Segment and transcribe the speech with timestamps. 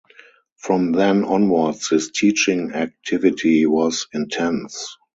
[0.57, 4.97] From then onwards his teaching activity was intense.